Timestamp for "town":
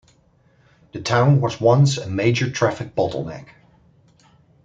1.01-1.41